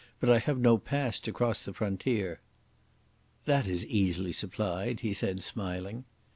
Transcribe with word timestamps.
But 0.19 0.31
I 0.31 0.39
have 0.39 0.57
no 0.57 0.79
pass 0.79 1.19
to 1.19 1.31
cross 1.31 1.63
the 1.63 1.73
frontier." 1.75 2.39
"That 3.45 3.67
is 3.67 3.85
easily 3.85 4.31
supplied," 4.31 5.01
he 5.01 5.13
said, 5.13 5.43
smiling. 5.43 6.05